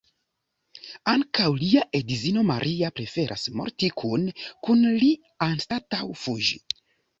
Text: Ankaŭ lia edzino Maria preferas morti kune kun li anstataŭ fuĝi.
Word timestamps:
Ankaŭ 1.11 1.49
lia 1.63 1.83
edzino 1.99 2.45
Maria 2.47 2.91
preferas 3.01 3.45
morti 3.61 3.91
kune 4.03 4.35
kun 4.49 4.83
li 5.05 5.13
anstataŭ 5.51 6.03
fuĝi. 6.27 6.61